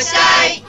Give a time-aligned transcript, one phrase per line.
[0.00, 0.12] し
[0.58, 0.62] い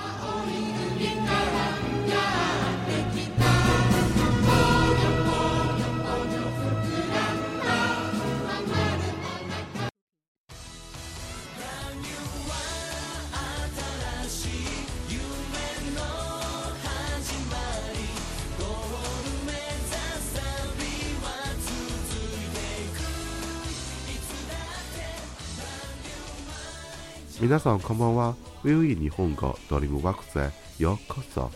[27.42, 31.40] 皆さんこんばんは VU E Nihongo d o r m u w a e Yo o s
[31.40, 31.52] o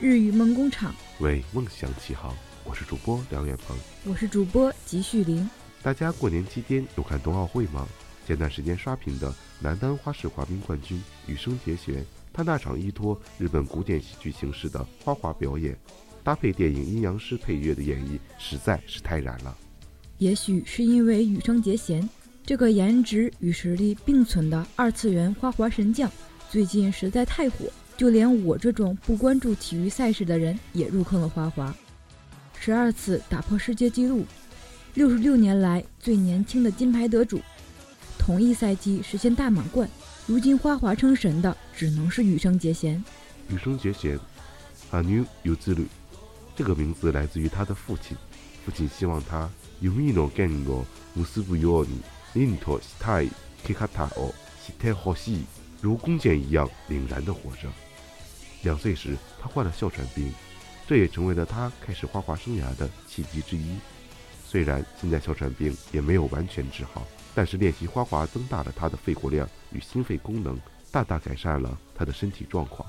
[0.00, 2.34] 日语梦工厂为梦想起航，
[2.64, 5.48] 我是主播梁远鹏，我是主播吉旭林。
[5.84, 7.86] 大家过年期间有看冬奥会吗？
[8.26, 15.78] 前段时间刷屏的男单花式滑冰冠军羽生结弦，他那场依托日本古典戏剧形式的花滑表演，
[16.24, 19.56] 搭配电影《阴阳师》配乐的演绎实在是太燃了。
[20.18, 22.08] 也许是因为羽生结弦
[22.44, 26.10] 这个颜值与实力并存的二次元花滑神将。
[26.50, 31.28] 最近实在太火，就连我这种不关注体育赛事的人也入坑了。
[31.28, 31.74] 花滑，
[32.58, 34.24] 十二次打破世界纪录，
[34.94, 37.38] 六十六年来最年轻的金牌得主，
[38.18, 39.86] 同一赛季实现大满贯。
[40.26, 43.02] 如今花滑称神的，只能是羽生结弦。
[43.50, 44.18] 羽生结弦
[44.90, 45.26] ，I n
[45.60, 45.86] 自律。
[46.56, 48.16] 这个名字来自于他的父亲，
[48.64, 49.48] 父亲希望他
[49.80, 49.92] 有。
[55.80, 57.68] 如弓箭一样凛然的活着。
[58.62, 60.32] 两岁时，他患了哮喘病，
[60.86, 63.76] 这也成为了他开始花滑生涯的契机之一。
[64.46, 70.58] 虽然现在哮喘病也没有完全治好，但是练习花滑增大了他的肺活量与心肺功能，
[70.90, 72.88] 大大改善了他的身体状况。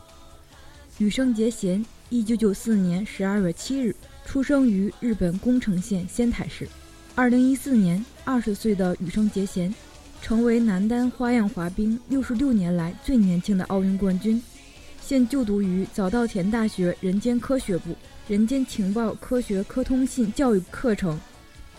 [0.97, 3.95] 羽生结弦，一九九四年十二月七日
[4.25, 6.67] 出生于日本宫城县仙台市。
[7.16, 9.71] 二零一四年二十岁的羽生结弦。
[10.22, 14.41] 成为男单花样滑冰六十六年来最年轻的奥运冠军，
[15.02, 17.96] 现就读于早稻田大学人间科学部
[18.28, 21.19] 人间情报科学科通信教育课程。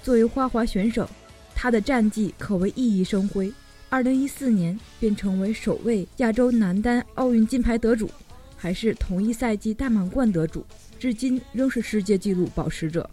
[0.03, 1.09] 作为花滑选手，
[1.55, 3.53] 他的战绩可谓熠熠生辉。
[3.91, 8.11] 二零一四年便成为首位亚洲男单奥运金牌得主，
[8.57, 10.65] 还是同一赛季大满贯得主，
[10.99, 13.09] 至今仍是世界纪录保持者。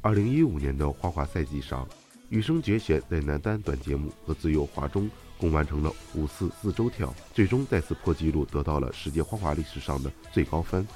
[0.00, 1.86] 二零一五年的花滑赛季上。
[2.30, 10.86] 羽生结弦在男单短节目和自由滑中共完成了五次四周跳，最终再次破纪录，得到了世界花滑历史上的最高分。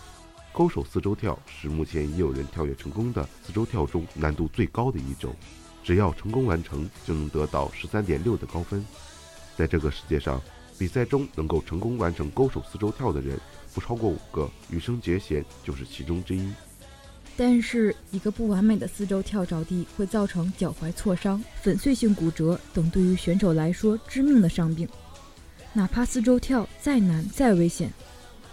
[0.53, 5.35] 勾手四周跳是目前已有人跳跃成功的四周跳中难度最高的一种，
[5.85, 8.85] 只要成功完成，就能得到十三点六的高分。
[9.57, 10.41] 在这个世界上，
[10.79, 13.39] 比赛中能够成功完成勾手四周跳的人
[13.75, 16.51] 不超过五个，羽生结弦就是其中之一。
[17.41, 24.89] 但是，一个不完美的四周跳着地会造成脚踝挫伤、粉碎性骨折等对于选手来说致命的伤病。
[25.73, 27.93] 哪怕四周跳再难再危险，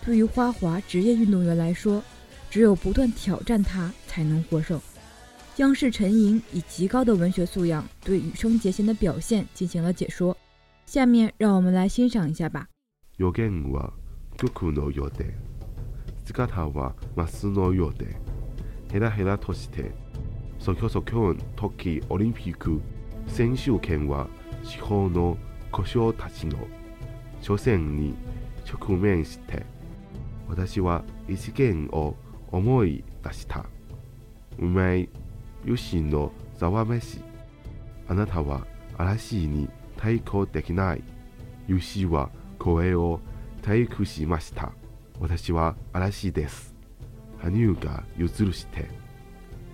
[0.05, 1.99] 对于花滑职业运动员来说，
[2.47, 4.79] 只有不断挑战它才能获胜。
[5.55, 10.37] 央视陈莹以极高的文学素养对羽生结弦的表现进行了解说，
[10.85, 12.67] 下面让我们来欣赏一下吧。
[18.91, 19.91] ヘラヘラとして
[20.59, 22.81] そこそこの時オリンピック
[23.27, 24.27] 選手権は
[24.63, 25.37] 地方の
[25.71, 26.57] 故障たちの
[27.41, 28.15] 所詮に
[28.65, 29.63] 直面して
[30.47, 32.15] 私は異次元を
[32.51, 33.65] 思い出した
[34.57, 35.09] うまい、
[35.65, 37.19] 由シのざわめし
[38.07, 38.65] あなたは
[38.97, 39.67] 嵐に
[39.97, 41.03] 対抗できない
[41.67, 43.19] 由シは声を
[43.61, 44.71] 退屈しました
[45.19, 46.74] 私は嵐です
[47.49, 48.87] 羽生が譲るして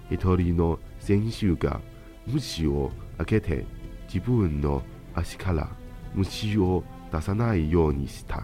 [0.09, 1.79] 一人の選手が
[2.27, 3.65] 虫を開けて
[4.11, 4.81] 自分の
[5.15, 5.69] 足から
[6.13, 8.43] 虫を出さないようにした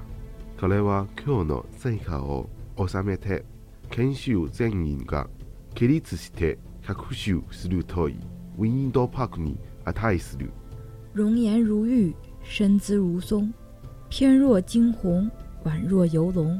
[0.60, 2.50] 彼は今日の成果を
[2.88, 3.44] 収めて
[3.92, 5.28] 研修全員が
[5.76, 8.18] 起立して学習するとい
[8.58, 10.52] ウィンドパークに値する
[11.14, 13.48] 容颜如玉身姿如松
[14.10, 15.20] 翩若惊鸿
[15.76, 16.60] 宛若游龙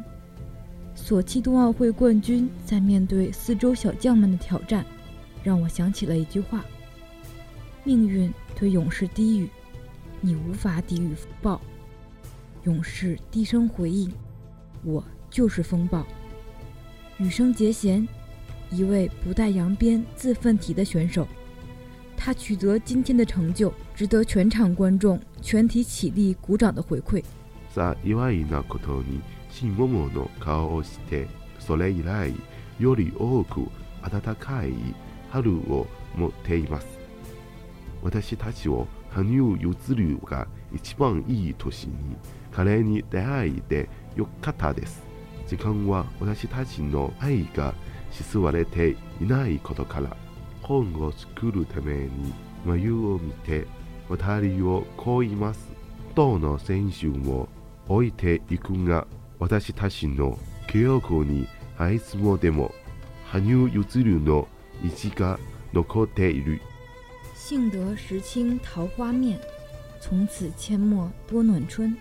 [0.98, 4.84] 索契冬奥会冠军在面对四周小将们的挑战，
[5.44, 6.66] 让我想起了一句话
[7.86, 9.48] ：“命运对勇士低语，
[10.20, 11.62] 你无法抵御风暴。”
[12.66, 14.12] 勇士低声回应
[14.84, 16.06] ：“我就是风暴。”
[17.20, 18.06] 羽生结弦，
[18.72, 21.26] 一位不带扬鞭自奋蹄的选手，
[22.18, 27.24] 他取得今天的成就，值得全场观众全体起立鼓掌的回馈。
[29.58, 31.28] ちもの顔をして
[31.60, 32.32] それ以来
[32.80, 33.68] より多く
[34.08, 34.72] 暖かい
[35.32, 36.88] 春を持っています
[38.04, 41.94] 私たちを羽生結弦が一番いい年に
[42.52, 45.02] 彼に出会えてよかったです
[45.48, 47.74] 時間は私たちの愛が
[48.12, 50.16] 沈まれていないことから
[50.62, 52.34] 本を作るために
[52.66, 53.66] 眉を見て
[54.10, 55.70] 渡りをこいます。
[56.16, 57.48] どの選手を
[57.88, 59.06] 置いていくが
[59.38, 59.38] 私たち我等他人的牵
[61.00, 61.26] 挂，
[61.78, 62.00] 也
[62.40, 62.72] でも
[63.26, 64.48] 羽生結弦の
[64.84, 65.40] 位置が
[65.74, 66.60] 残っている。
[67.36, 69.40] 幸得时轻桃花面，
[70.02, 71.96] 从此阡陌多暖春。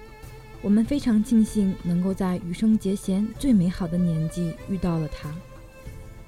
[0.62, 5.28] 我们非常庆幸能够在余生节俭最美好的年纪遇到了他。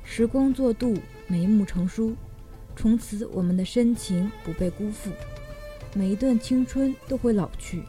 [0.04, 0.94] 时光作度，
[1.26, 2.14] 眉目成书，
[2.76, 5.10] 从此我们的深情不被辜负。
[5.94, 7.82] 每一段青春都会老去。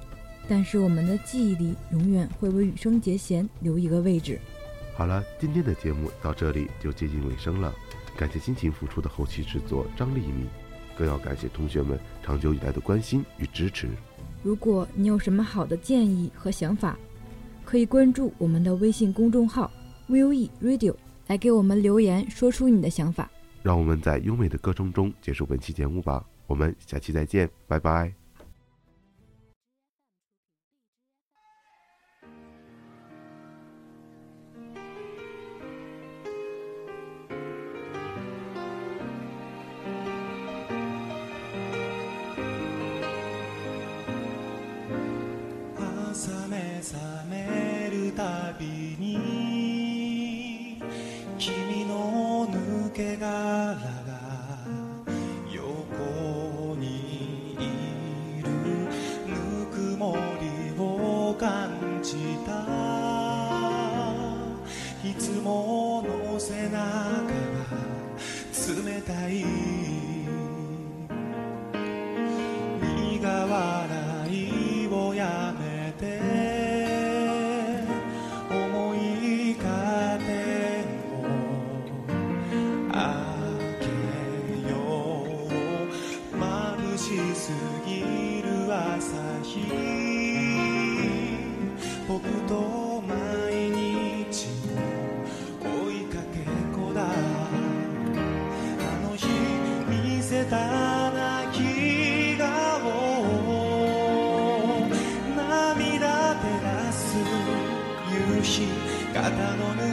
[0.50, 4.40] 但是我们的记忆里永远会为羽生结弦留一个位置。
[4.98, 7.72] 好了，今天的节目到这里就接近尾声了。
[8.18, 10.48] 感谢辛勤付出的后期制作张丽敏，
[10.98, 13.88] 更要感谢同学们长久以来的关心与支持。
[14.42, 16.98] 如果你有什么好的建议和想法，
[17.64, 19.70] 可以关注我们的微信公众号
[20.08, 20.96] V O E Radio
[21.28, 23.30] 来给我们留言，说出你的想法。
[23.62, 26.26] 让我们在优美的歌声中结束本期节目吧。
[26.48, 28.12] 我们下期再见，拜拜。
[46.92, 46.98] 覚
[47.30, 49.39] めるたびに
[109.20, 109.89] 肩の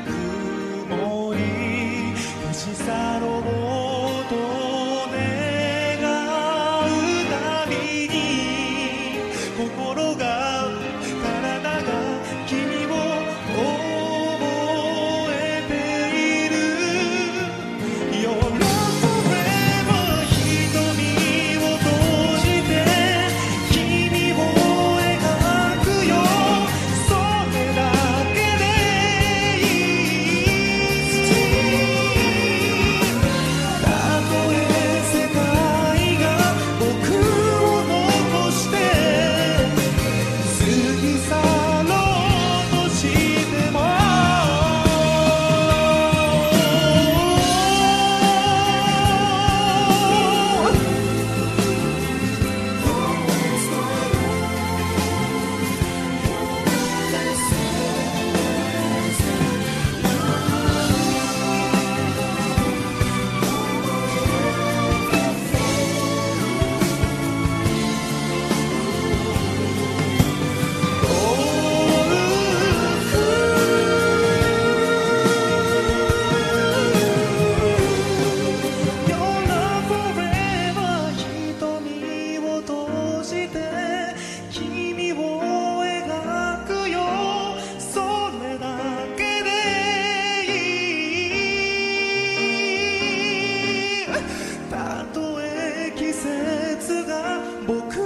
[97.69, 98.06] 僕